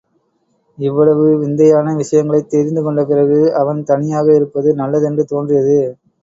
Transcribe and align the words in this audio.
இவ்வளவு 0.77 1.37
விந்தையான 1.37 1.93
விஷயங்களைத் 1.95 2.49
தெரிந்து 2.49 2.83
கொண்ட 2.83 3.03
பிறகு, 3.05 3.53
அவன் 3.55 3.83
தனியாக 3.83 4.35
இருப்பது 4.35 4.75
நல்லதென்று 4.75 5.25
தோன்றியது. 5.25 5.79